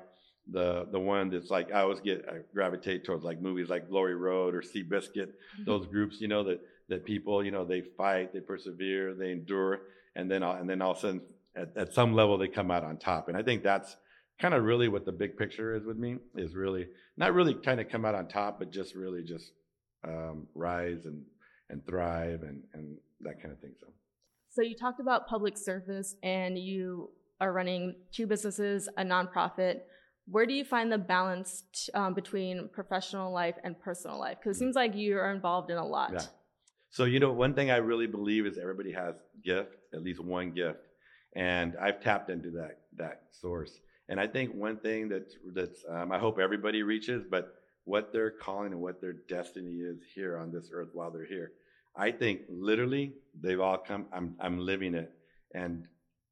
the 0.52 0.86
the 0.92 1.00
one 1.00 1.30
that's 1.30 1.50
like 1.50 1.72
I 1.72 1.82
always 1.82 2.02
get 2.02 2.26
I 2.30 2.40
gravitate 2.54 3.06
towards 3.06 3.24
like 3.24 3.42
movies 3.42 3.70
like 3.70 3.88
Glory 3.88 4.16
Road 4.16 4.54
or 4.54 4.62
Seabiscuit, 4.62 5.30
mm-hmm. 5.30 5.64
those 5.66 5.88
groups, 5.88 6.20
you 6.20 6.28
know, 6.28 6.44
that 6.44 6.60
that 6.90 7.06
people, 7.06 7.46
you 7.46 7.52
know, 7.52 7.64
they 7.64 7.82
fight, 7.82 8.34
they 8.34 8.42
persevere, 8.42 9.14
they 9.14 9.32
endure, 9.32 9.84
and 10.18 10.30
then 10.30 10.44
and 10.44 10.70
then 10.70 10.82
all 10.82 10.92
of 10.92 10.98
a 10.98 11.00
sudden 11.00 11.22
at, 11.56 11.78
at 11.78 11.94
some 11.94 12.14
level 12.14 12.38
they 12.38 12.50
come 12.50 12.72
out 12.72 12.84
on 12.84 12.98
top. 12.98 13.30
And 13.30 13.38
I 13.38 13.42
think 13.42 13.64
that's 13.64 13.96
kind 14.38 14.54
of 14.54 14.66
really 14.66 14.90
what 14.90 15.06
the 15.06 15.14
big 15.14 15.38
picture 15.38 15.76
is 15.76 15.86
with 15.86 15.98
me 15.98 16.18
is 16.36 16.54
really 16.54 16.88
not 17.16 17.34
really 17.34 17.54
kind 17.54 17.80
of 17.80 17.88
come 17.88 18.04
out 18.04 18.16
on 18.16 18.28
top, 18.28 18.60
but 18.60 18.70
just 18.70 18.96
really 18.96 19.24
just 19.24 19.54
um, 20.04 20.48
rise 20.54 21.06
and 21.06 21.24
and 21.70 21.86
thrive 21.86 22.42
and 22.44 22.64
and 22.74 22.98
that 23.22 23.42
kind 23.42 23.54
of 23.54 23.60
thing. 23.60 23.74
So. 23.80 23.88
So 24.52 24.62
you 24.62 24.76
talked 24.76 25.02
about 25.02 25.28
public 25.28 25.58
service, 25.58 26.16
and 26.24 26.58
you 26.58 27.10
are 27.42 27.52
running 27.52 27.96
two 28.14 28.26
businesses, 28.26 28.88
a 28.98 29.04
nonprofit 29.04 29.82
where 30.28 30.46
do 30.46 30.54
you 30.54 30.66
find 30.66 30.92
the 30.92 30.98
balance 30.98 31.64
t- 31.74 31.92
um, 31.94 32.14
between 32.14 32.70
professional 32.70 33.32
life 33.32 33.56
and 33.64 33.80
personal 33.80 34.20
life? 34.20 34.38
Because 34.40 34.58
it 34.58 34.60
seems 34.60 34.76
like 34.76 34.96
you 34.96 35.18
are 35.18 35.32
involved 35.32 35.70
in 35.70 35.78
a 35.78 35.86
lot. 35.86 36.12
Yeah. 36.14 36.22
So 36.90 37.06
you 37.06 37.20
know, 37.20 37.32
one 37.32 37.54
thing 37.54 37.72
I 37.72 37.78
really 37.78 38.08
believe 38.08 38.46
is 38.46 38.58
everybody 38.58 38.92
has 38.94 39.16
gift, 39.44 39.76
at 39.94 40.02
least 40.02 40.24
one 40.24 40.52
gift, 40.52 40.80
and 41.36 41.76
I've 41.80 42.02
tapped 42.02 42.30
into 42.30 42.52
that 42.52 42.80
that 42.98 43.24
source. 43.32 43.80
And 44.08 44.20
I 44.20 44.28
think 44.28 44.54
one 44.54 44.78
thing 44.78 45.10
that's 45.10 45.36
that's 45.54 45.84
um, 45.90 46.12
I 46.12 46.20
hope 46.20 46.40
everybody 46.40 46.84
reaches, 46.84 47.24
but 47.30 47.54
what 47.86 48.12
their 48.12 48.30
calling 48.32 48.74
and 48.74 48.82
what 48.82 49.00
their 49.00 49.14
destiny 49.14 49.76
is 49.78 50.00
here 50.14 50.38
on 50.38 50.52
this 50.52 50.70
earth 50.74 50.90
while 50.94 51.12
they're 51.12 51.26
here. 51.26 51.52
I 51.96 52.12
think 52.12 52.42
literally 52.50 53.14
they've 53.40 53.60
all 53.60 53.78
come. 53.78 54.08
I'm 54.12 54.36
I'm 54.40 54.60
living 54.60 54.94
it 54.96 55.12
And 55.54 55.88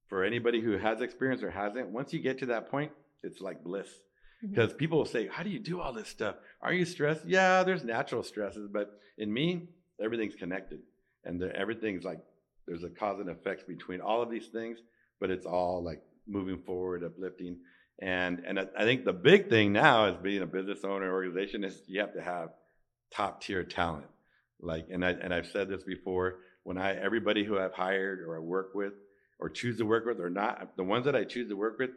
for 0.08 0.24
anybody 0.24 0.62
who 0.62 0.78
has 0.78 1.02
experience 1.02 1.42
or 1.42 1.50
hasn't, 1.50 1.90
once 1.90 2.14
you 2.14 2.20
get 2.20 2.40
to 2.40 2.48
that 2.48 2.70
point, 2.70 2.92
it's 3.24 3.40
like 3.40 3.64
bliss. 3.64 3.88
Mm-hmm. 3.88 4.54
Because 4.54 4.74
people 4.74 4.98
will 4.98 5.06
say, 5.06 5.28
How 5.28 5.44
do 5.44 5.50
you 5.50 5.60
do 5.60 5.80
all 5.80 5.94
this 5.94 6.10
stuff? 6.10 6.36
Are 6.62 6.74
you 6.74 6.86
stressed? 6.86 7.26
Yeah, 7.26 7.64
there's 7.64 7.84
natural 7.84 8.24
stresses, 8.24 8.68
but 8.72 9.00
in 9.18 9.32
me, 9.34 9.70
everything's 10.04 10.36
connected. 10.36 10.80
And 11.24 11.40
the, 11.40 11.56
everything's 11.56 12.04
like 12.04 12.20
there's 12.68 12.84
a 12.84 12.90
cause 12.90 13.20
and 13.20 13.30
effect 13.30 13.68
between 13.68 14.02
all 14.02 14.22
of 14.22 14.30
these 14.30 14.48
things, 14.48 14.80
but 15.20 15.30
it's 15.30 15.46
all 15.46 15.84
like 15.84 16.02
moving 16.28 16.60
forward, 16.60 17.04
uplifting. 17.04 17.58
And 18.02 18.40
and 18.46 18.60
I, 18.60 18.84
think 18.84 19.06
the 19.06 19.14
big 19.14 19.50
thing 19.50 19.72
now 19.72 20.06
as 20.06 20.16
being 20.18 20.42
a 20.42 20.48
business 20.48 20.84
owner 20.84 21.12
organization 21.12 21.64
is 21.64 21.82
you 21.88 22.02
have 22.02 22.14
to 22.14 22.22
have 22.22 22.50
top 23.12 23.42
tier 23.42 23.64
talent. 23.64 24.08
Like 24.60 24.88
and 24.92 25.06
I 25.06 25.12
and 25.12 25.34
I've 25.34 25.48
said 25.48 25.70
this 25.70 25.84
before, 25.84 26.40
when 26.64 26.78
I 26.78 26.96
everybody 26.96 27.44
who 27.44 27.58
I've 27.60 27.74
hired 27.74 28.20
or 28.22 28.36
I 28.36 28.40
work 28.40 28.72
with 28.74 28.94
or 29.40 29.50
choose 29.50 29.78
to 29.78 29.86
work 29.86 30.06
with 30.06 30.20
or 30.20 30.30
not, 30.30 30.76
the 30.76 30.84
ones 30.84 31.06
that 31.06 31.16
I 31.16 31.24
choose 31.24 31.50
to 31.50 31.56
work 31.56 31.78
with, 31.78 31.92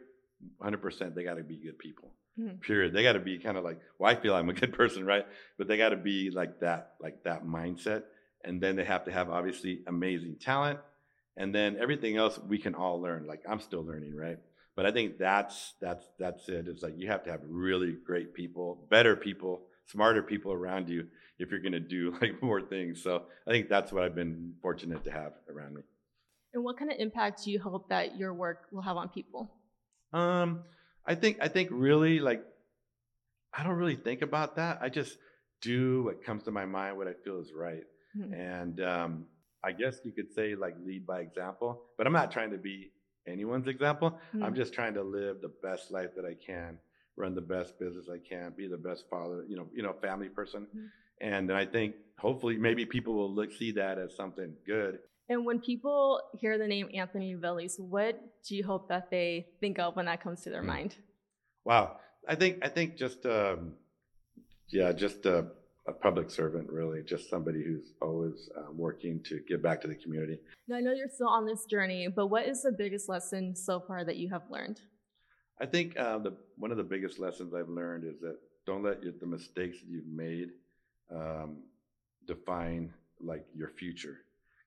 100% 0.61 1.15
they 1.15 1.23
got 1.23 1.35
to 1.35 1.43
be 1.43 1.57
good 1.57 1.79
people. 1.79 2.11
Mhm. 2.39 2.61
period. 2.61 2.93
They 2.93 3.01
got 3.01 3.13
to 3.13 3.19
be 3.19 3.39
kind 3.39 3.57
of 3.57 3.63
like 3.63 3.79
well 3.97 4.11
i 4.11 4.15
feel 4.15 4.35
i'm 4.35 4.49
a 4.49 4.53
good 4.53 4.73
person 4.81 5.03
right? 5.05 5.25
But 5.57 5.67
they 5.67 5.77
got 5.77 5.89
to 5.89 5.97
be 5.97 6.29
like 6.29 6.59
that 6.59 6.93
like 7.01 7.23
that 7.23 7.45
mindset. 7.45 8.03
And 8.43 8.61
then 8.61 8.75
they 8.75 8.85
have 8.85 9.05
to 9.05 9.11
have 9.11 9.29
obviously 9.31 9.81
amazing 9.87 10.35
talent. 10.39 10.79
And 11.35 11.53
then 11.53 11.77
everything 11.79 12.15
else 12.17 12.39
we 12.47 12.59
can 12.59 12.75
all 12.75 13.01
learn. 13.01 13.25
Like 13.25 13.41
i'm 13.49 13.59
still 13.59 13.83
learning 13.83 14.15
right 14.15 14.37
but 14.77 14.85
i 14.85 14.91
think 14.91 15.17
that's 15.17 15.73
that's 15.81 16.05
that's 16.17 16.47
it 16.47 16.67
it's 16.69 16.83
like 16.83 16.93
you 16.97 17.07
have 17.07 17.23
to 17.25 17.31
have 17.31 17.41
really 17.49 17.91
great 18.05 18.33
people 18.33 18.87
better 18.89 19.15
people 19.17 19.63
smarter 19.87 20.23
people 20.23 20.53
around 20.53 20.87
you 20.87 21.05
if 21.39 21.51
you're 21.51 21.59
going 21.67 21.79
to 21.83 21.87
do 21.97 22.15
like 22.21 22.41
more 22.41 22.61
things 22.61 23.03
so 23.03 23.23
i 23.47 23.51
think 23.51 23.67
that's 23.67 23.91
what 23.91 24.03
i've 24.03 24.15
been 24.15 24.53
fortunate 24.61 25.03
to 25.03 25.11
have 25.11 25.33
around 25.53 25.73
me 25.75 25.81
And 26.53 26.63
what 26.63 26.79
kind 26.79 26.89
of 26.91 26.97
impact 26.97 27.43
do 27.43 27.51
you 27.51 27.59
hope 27.59 27.89
that 27.89 28.17
your 28.17 28.33
work 28.33 28.59
will 28.71 28.81
have 28.89 28.97
on 28.97 29.09
people? 29.09 29.41
Um, 30.13 30.63
I 31.05 31.13
think 31.21 31.37
I 31.41 31.49
think 31.49 31.69
really 31.71 32.19
like 32.29 32.41
I 33.53 33.63
don't 33.63 33.75
really 33.75 33.95
think 34.07 34.21
about 34.21 34.55
that. 34.55 34.79
I 34.81 34.89
just 34.89 35.17
do 35.61 36.03
what 36.03 36.23
comes 36.23 36.43
to 36.43 36.51
my 36.51 36.65
mind, 36.65 36.97
what 36.97 37.07
I 37.07 37.13
feel 37.23 37.39
is 37.39 37.51
right. 37.53 37.83
Mhm. 38.15 38.33
And 38.33 38.75
um, 38.81 39.25
I 39.63 39.71
guess 39.71 39.99
you 40.05 40.11
could 40.17 40.31
say 40.31 40.55
like 40.55 40.75
lead 40.85 41.05
by 41.05 41.19
example, 41.21 41.83
but 41.97 42.07
I'm 42.07 42.13
not 42.13 42.31
trying 42.31 42.51
to 42.51 42.57
be 42.57 42.91
anyone's 43.27 43.67
example. 43.67 44.19
I'm 44.41 44.53
Mhm. 44.53 44.55
just 44.55 44.73
trying 44.73 44.93
to 44.95 45.03
live 45.03 45.41
the 45.41 45.51
best 45.61 45.91
life 45.91 46.15
that 46.15 46.25
I 46.25 46.33
can, 46.35 46.79
run 47.15 47.35
the 47.35 47.41
best 47.41 47.77
business 47.79 48.09
I 48.09 48.19
can, 48.19 48.53
be 48.55 48.67
the 48.67 48.77
best 48.77 49.09
father, 49.09 49.45
you 49.47 49.55
know, 49.57 49.67
you 49.73 49.83
know, 49.83 49.93
family 49.93 50.29
person. 50.29 50.67
Mhm. 50.75 50.89
And 51.21 51.51
I 51.51 51.65
think 51.65 51.95
hopefully 52.19 52.57
maybe 52.57 52.85
people 52.85 53.13
will 53.15 53.33
look 53.33 53.51
see 53.51 53.71
that 53.73 53.97
as 53.97 54.15
something 54.15 54.55
good. 54.65 54.99
And 55.29 55.45
when 55.45 55.59
people 55.59 56.21
hear 56.39 56.57
the 56.57 56.67
name 56.67 56.89
Anthony 56.93 57.35
Veliz, 57.35 57.79
what 57.79 58.17
do 58.47 58.55
you 58.55 58.63
hope 58.63 58.87
that 58.87 59.09
they 59.11 59.47
think 59.59 59.77
of 59.77 59.95
when 59.95 60.05
that 60.05 60.21
comes 60.21 60.41
to 60.43 60.49
their 60.49 60.61
Mm. 60.63 60.67
mind? 60.67 60.95
Wow. 61.65 61.99
I 62.27 62.35
think 62.35 62.59
I 62.63 62.69
think 62.69 62.95
just 62.97 63.25
um, 63.25 63.73
yeah, 64.69 64.91
just 64.93 65.25
a, 65.25 65.47
a 65.87 65.93
public 65.93 66.29
servant, 66.29 66.69
really, 66.69 67.01
just 67.01 67.29
somebody 67.29 67.63
who's 67.63 67.93
always 68.01 68.49
um, 68.57 68.77
working 68.77 69.21
to 69.23 69.39
give 69.47 69.61
back 69.61 69.79
to 69.81 69.87
the 69.87 69.95
community. 69.95 70.37
Now, 70.67 70.77
I 70.77 70.81
know 70.81 70.91
you're 70.91 71.07
still 71.07 71.29
on 71.29 71.45
this 71.45 71.65
journey, 71.65 72.09
but 72.09 72.27
what 72.27 72.45
is 72.45 72.61
the 72.61 72.73
biggest 72.73 73.07
lesson 73.07 73.55
so 73.55 73.79
far 73.79 74.03
that 74.03 74.17
you 74.17 74.29
have 74.29 74.43
learned? 74.49 74.81
I 75.59 75.65
think 75.65 75.97
uh, 75.97 76.19
the 76.19 76.35
one 76.57 76.71
of 76.71 76.77
the 76.77 76.83
biggest 76.83 77.19
lessons 77.19 77.53
I've 77.53 77.69
learned 77.69 78.03
is 78.03 78.19
that 78.21 78.37
don't 78.65 78.83
let 78.83 79.01
your, 79.01 79.13
the 79.19 79.25
mistakes 79.25 79.79
that 79.79 79.87
you've 79.89 80.05
made 80.05 80.49
um, 81.09 81.63
define 82.27 82.93
like 83.21 83.45
your 83.55 83.69
future, 83.69 84.19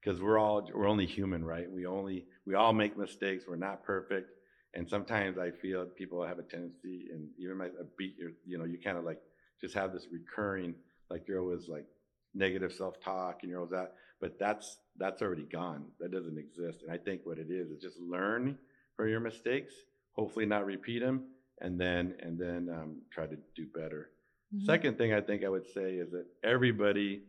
because 0.02 0.20
we're 0.20 0.38
all 0.38 0.68
we're 0.74 0.88
only 0.88 1.06
human, 1.06 1.44
right? 1.44 1.70
We 1.70 1.86
only 1.86 2.24
we 2.46 2.54
all 2.54 2.72
make 2.72 2.96
mistakes. 2.96 3.44
We're 3.46 3.56
not 3.56 3.84
perfect, 3.84 4.30
and 4.74 4.88
sometimes 4.88 5.38
I 5.38 5.50
feel 5.50 5.84
people 5.84 6.26
have 6.26 6.38
a 6.38 6.42
tendency, 6.42 7.08
and 7.12 7.28
even 7.38 7.58
my 7.58 7.66
a 7.66 7.84
beat 7.96 8.16
your 8.18 8.30
you 8.46 8.58
know 8.58 8.64
you 8.64 8.78
kind 8.82 8.96
of 8.96 9.04
like 9.04 9.20
just 9.60 9.74
have 9.74 9.92
this 9.92 10.06
recurring 10.10 10.74
like 11.10 11.26
you're 11.26 11.40
always 11.40 11.68
like 11.68 11.86
negative 12.34 12.72
self 12.72 13.00
talk 13.00 13.40
and 13.42 13.50
you're 13.50 13.58
always 13.60 13.72
that, 13.72 13.94
but 14.20 14.38
that's 14.38 14.78
that's 14.96 15.22
already 15.22 15.44
gone. 15.44 15.86
That 15.98 16.12
doesn't 16.12 16.38
exist, 16.38 16.82
and 16.82 16.92
I 16.92 16.98
think 16.98 17.22
what 17.24 17.38
it 17.38 17.50
is 17.50 17.70
is 17.70 17.80
just 17.82 17.98
learn 17.98 18.58
from 18.96 19.08
your 19.08 19.20
mistakes 19.20 19.72
hopefully 20.12 20.46
not 20.46 20.66
repeat 20.66 20.98
them 21.00 21.24
and 21.60 21.80
then 21.80 22.14
and 22.20 22.38
then 22.38 22.68
um, 22.74 23.00
try 23.10 23.26
to 23.26 23.36
do 23.54 23.66
better 23.74 24.10
Mhm. 24.54 24.66
second 24.66 24.98
thing 24.98 25.14
i 25.14 25.20
think 25.20 25.44
i 25.44 25.48
would 25.48 25.66
say 25.66 25.94
is 25.94 26.10
that 26.10 26.26
everybody 26.42 27.22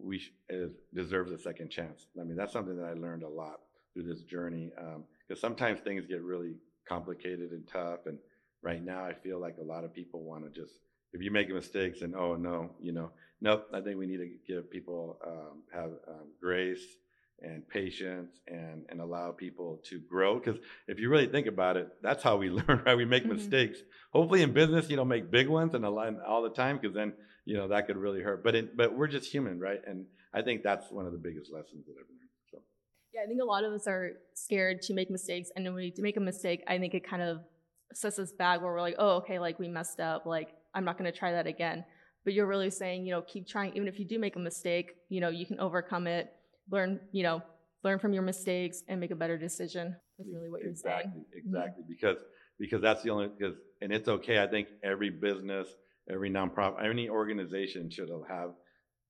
we 0.00 0.18
sh- 0.18 0.32
is, 0.48 0.70
deserves 0.94 1.32
a 1.32 1.38
second 1.38 1.68
chance 1.70 2.06
i 2.20 2.24
mean 2.24 2.36
that's 2.36 2.52
something 2.52 2.76
that 2.76 2.86
i 2.86 2.92
learned 2.94 3.22
a 3.24 3.28
lot 3.28 3.60
through 3.92 4.04
this 4.04 4.22
journey 4.22 4.70
because 5.26 5.40
sometimes 5.40 5.80
things 5.80 6.06
get 6.06 6.22
really 6.22 6.54
complicated 6.88 7.50
and 7.50 7.66
tough 7.66 8.06
and 8.06 8.18
right 8.62 8.82
now 8.84 9.04
i 9.04 9.12
feel 9.12 9.40
like 9.40 9.56
a 9.58 9.62
lot 9.64 9.84
of 9.84 9.92
people 9.92 10.22
want 10.22 10.44
to 10.44 10.50
just 10.60 10.74
if 11.14 11.22
you 11.22 11.30
make 11.30 11.48
mistakes 11.48 12.02
and 12.02 12.14
oh 12.14 12.34
no 12.34 12.70
you 12.80 12.92
know 12.92 13.08
nope 13.40 13.66
i 13.72 13.80
think 13.80 13.96
we 13.98 14.06
need 14.06 14.18
to 14.18 14.30
give 14.46 14.70
people 14.70 15.02
um, 15.26 15.62
have 15.72 15.90
um, 16.12 16.26
grace 16.40 16.84
and 17.42 17.66
patience 17.68 18.32
and 18.46 18.84
and 18.90 19.00
allow 19.00 19.30
people 19.32 19.80
to 19.84 19.98
grow 20.12 20.38
because 20.38 20.58
if 20.86 20.98
you 21.00 21.08
really 21.08 21.26
think 21.26 21.46
about 21.46 21.76
it 21.76 21.88
that's 22.02 22.22
how 22.22 22.36
we 22.36 22.48
learn 22.58 22.82
right? 22.86 22.96
We 22.96 23.04
make 23.04 23.24
Mhm. 23.24 23.36
mistakes. 23.36 23.78
Hopefully 24.12 24.42
in 24.42 24.52
business 24.52 24.88
you 24.90 24.96
don't 24.96 25.08
make 25.08 25.30
big 25.30 25.48
ones 25.48 25.74
and 25.74 25.84
all 25.84 26.42
the 26.42 26.54
time 26.62 26.78
because 26.78 26.94
then 26.94 27.12
you 27.44 27.56
know 27.56 27.66
that 27.68 27.86
could 27.86 27.96
really 27.96 28.22
hurt. 28.22 28.42
But 28.44 28.54
it, 28.54 28.76
but 28.76 28.96
we're 28.96 29.08
just 29.08 29.26
human 29.30 29.58
right? 29.68 29.80
And 29.86 30.06
i 30.32 30.40
think 30.42 30.62
that's 30.62 30.90
one 30.90 31.06
of 31.06 31.12
the 31.12 31.18
biggest 31.28 31.52
lessons 31.52 31.82
that 31.86 31.92
i've 32.00 32.08
learned 32.08 32.30
so. 32.50 32.58
Yeah, 33.12 33.22
I 33.24 33.26
think 33.26 33.40
a 33.42 33.44
lot 33.54 33.62
of 33.64 33.72
us 33.72 33.86
are 33.86 34.12
scared 34.34 34.82
to 34.82 34.94
make 34.94 35.10
mistakes, 35.10 35.48
and 35.54 35.64
when 35.64 35.74
we 35.74 35.92
make 35.98 36.16
a 36.16 36.20
mistake, 36.32 36.60
I 36.66 36.78
think 36.78 36.94
it 36.94 37.04
kind 37.12 37.22
of 37.22 37.38
sets 37.92 38.18
us 38.18 38.32
back 38.32 38.60
where 38.62 38.72
we're 38.72 38.80
like, 38.80 38.96
oh, 38.98 39.16
okay, 39.20 39.38
like 39.38 39.58
we 39.60 39.68
messed 39.68 40.00
up, 40.00 40.26
like 40.26 40.48
I'm 40.74 40.84
not 40.84 40.98
going 40.98 41.10
to 41.10 41.16
try 41.16 41.32
that 41.32 41.46
again. 41.46 41.84
But 42.24 42.32
you're 42.32 42.46
really 42.46 42.70
saying, 42.70 43.04
you 43.06 43.12
know, 43.12 43.22
keep 43.22 43.46
trying. 43.46 43.74
Even 43.74 43.86
if 43.86 43.98
you 43.98 44.06
do 44.06 44.18
make 44.18 44.36
a 44.36 44.38
mistake, 44.38 44.94
you 45.08 45.20
know, 45.20 45.28
you 45.28 45.46
can 45.46 45.60
overcome 45.60 46.06
it, 46.06 46.32
learn, 46.70 47.00
you 47.12 47.22
know, 47.22 47.42
learn 47.82 47.98
from 47.98 48.14
your 48.14 48.22
mistakes, 48.22 48.82
and 48.88 48.98
make 48.98 49.10
a 49.10 49.14
better 49.16 49.36
decision. 49.36 49.94
That's 50.18 50.30
really 50.32 50.48
what 50.50 50.62
you're 50.62 50.70
exactly 50.70 51.10
saying. 51.32 51.44
exactly 51.44 51.84
because 51.88 52.16
because 52.58 52.80
that's 52.80 53.02
the 53.02 53.10
only 53.10 53.28
because 53.36 53.56
and 53.82 53.92
it's 53.92 54.08
okay 54.08 54.40
i 54.40 54.46
think 54.46 54.68
every 54.84 55.10
business 55.10 55.66
every 56.08 56.30
nonprofit 56.30 56.84
any 56.88 57.08
organization 57.08 57.90
should 57.90 58.08
have 58.28 58.50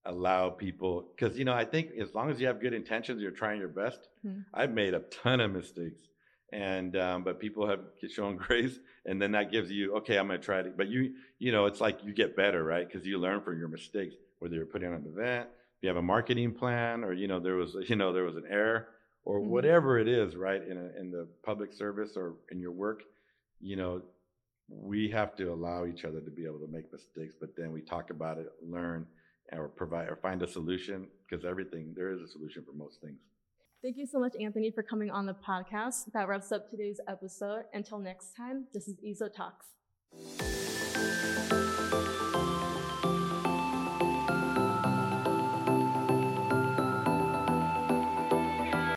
allow 0.07 0.49
people 0.49 1.13
because 1.15 1.39
you 1.39 1.45
know 1.45 1.53
i 1.53 1.65
think 1.65 1.91
as 2.01 2.15
long 2.15 2.31
as 2.31 2.41
you 2.41 2.47
have 2.47 2.59
good 2.59 2.73
intentions 2.73 3.21
you're 3.21 3.31
trying 3.31 3.59
your 3.61 3.69
best 3.69 4.09
Mhm. 4.25 4.45
i've 4.55 4.73
made 4.73 4.95
a 4.95 5.01
ton 5.23 5.41
of 5.41 5.53
mistakes 5.53 6.09
and 6.53 6.97
um, 6.97 7.25
but 7.25 7.41
people 7.41 7.67
have 7.67 7.81
shown 8.11 8.37
grace 8.47 8.79
and 9.07 9.21
then 9.21 9.33
that 9.33 9.51
gives 9.51 9.71
you 9.71 9.97
okay 9.97 10.19
i'm 10.19 10.27
going 10.29 10.39
to 10.39 10.45
try 10.45 10.61
it 10.61 10.77
but 10.77 10.89
you 10.89 11.15
you 11.39 11.51
know 11.53 11.67
it's 11.67 11.81
like 11.81 11.99
you 12.05 12.13
get 12.15 12.37
better 12.37 12.63
right 12.63 12.87
because 12.87 13.07
you 13.07 13.19
learn 13.19 13.41
from 13.41 13.59
your 13.59 13.69
mistakes 13.69 14.15
whether 14.39 14.55
you're 14.55 14.67
putting 14.67 14.89
on 14.89 14.95
an 14.95 15.07
event 15.07 15.49
if 15.77 15.83
you 15.83 15.89
have 15.89 15.97
a 15.97 16.03
marketing 16.03 16.53
plan 16.53 17.03
or 17.03 17.13
you 17.13 17.27
know 17.27 17.41
there 17.41 17.57
was 17.57 17.77
you 17.89 17.97
know 17.97 18.13
there 18.13 18.25
was 18.25 18.37
an 18.37 18.45
error 18.49 18.89
or 19.25 19.41
Mhm. 19.41 19.47
whatever 19.47 19.99
it 19.99 20.07
is 20.07 20.37
right 20.37 20.63
in 20.63 20.77
a, 20.77 21.01
in 21.01 21.11
the 21.11 21.27
public 21.45 21.73
service 21.73 22.17
or 22.17 22.35
in 22.53 22.61
your 22.61 22.73
work 22.73 23.03
you 23.61 23.77
know 23.77 24.03
we 24.69 25.11
have 25.11 25.37
to 25.37 25.53
allow 25.53 25.85
each 25.87 26.05
other 26.05 26.21
to 26.21 26.31
be 26.31 26.45
able 26.45 26.59
to 26.59 26.69
make 26.69 26.91
mistakes 26.93 27.35
but 27.41 27.51
then 27.57 27.73
we 27.73 27.81
talk 27.83 28.11
about 28.11 28.39
it 28.39 28.47
learn 28.63 29.07
or 29.53 29.69
provide 29.69 30.09
or 30.09 30.17
find 30.17 30.43
a 30.43 30.47
solution 30.47 31.07
because 31.29 31.45
everything 31.45 31.93
there 31.97 32.11
is 32.11 32.21
a 32.21 32.29
solution 32.29 32.63
for 32.65 32.73
most 32.73 33.01
things 33.01 33.19
Thank 33.85 33.99
you 33.99 34.07
so 34.07 34.19
much, 34.19 34.33
Anthony, 34.41 34.71
for 34.71 34.83
coming 34.83 35.11
on 35.11 35.27
the 35.27 35.35
podcast. 35.35 36.11
That 36.15 36.27
wraps 36.27 36.53
up 36.53 36.71
today's 36.71 37.01
episode. 37.07 37.65
Until 37.75 37.99
next 37.99 38.35
time, 38.35 38.65
this 38.73 38.89
is 38.89 38.97
IZO 39.05 39.29
Talks. 39.29 39.67